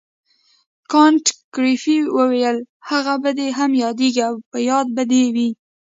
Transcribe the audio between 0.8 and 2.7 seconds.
کانت ګریفي وویل